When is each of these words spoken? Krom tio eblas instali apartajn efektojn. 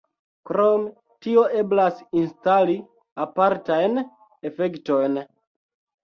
Krom 0.49 0.85
tio 1.25 1.41
eblas 1.57 1.99
instali 2.21 2.75
apartajn 3.25 3.99
efektojn. 4.51 5.21